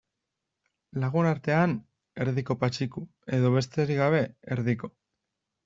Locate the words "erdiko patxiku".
2.25-3.05